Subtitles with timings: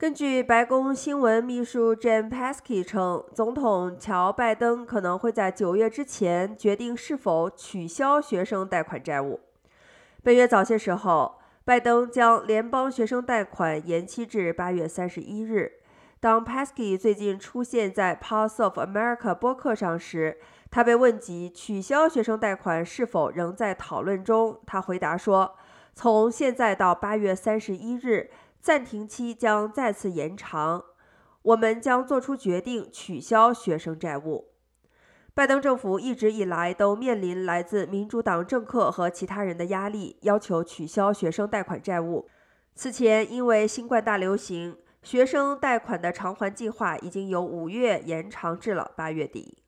[0.00, 9.40] 根据白宫新闻秘书 Jen Psaki 称，总统乔·拜登可能会在九月之前决定是否取消学生贷款债务。
[10.22, 15.70] 本月早些时候，拜登将联邦学生贷款延期至八月三十一日。
[16.18, 20.38] 当 Psaki 最近出现在 Pulse of America 播客上时，
[20.70, 25.56] 他被问及取消学生贷款是否仍在讨论中，他回答说
[25.92, 28.30] ：“从现在到八月三十一日。”
[28.60, 30.84] 暂停期将再次延长，
[31.42, 34.48] 我们将做出决定取消学生债务。
[35.32, 42.28] 拜登政府一直以来都面临来自民主党政客和其他人的压力，要求取消学生贷款债务。
[42.74, 49.62] 此前，因为新冠大流行，学生贷款的偿还计划已经由五月延长至了八月底。